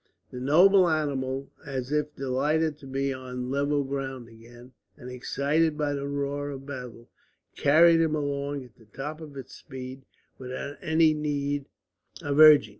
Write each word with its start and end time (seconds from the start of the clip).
The 0.31 0.39
noble 0.39 0.89
animal, 0.89 1.51
as 1.63 1.91
if 1.91 2.15
delighted 2.15 2.79
to 2.79 2.87
be 2.87 3.13
on 3.13 3.51
level 3.51 3.83
ground 3.83 4.29
again, 4.29 4.71
and 4.97 5.11
excited 5.11 5.77
by 5.77 5.93
the 5.93 6.07
roar 6.07 6.49
of 6.49 6.65
battle, 6.65 7.07
carried 7.55 8.01
him 8.01 8.15
along 8.15 8.63
at 8.65 8.77
the 8.77 8.85
top 8.85 9.21
of 9.21 9.37
its 9.37 9.53
speed 9.53 10.01
without 10.39 10.77
any 10.81 11.13
need 11.13 11.67
of 12.19 12.39
urging. 12.39 12.69